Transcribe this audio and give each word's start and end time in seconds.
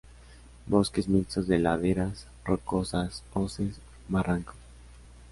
Bosques 0.65 1.07
mixtos 1.07 1.47
de 1.47 1.59
laderas 1.59 2.25
rocosas, 2.43 3.21
hoces, 3.35 3.75
barrancos. 4.09 4.55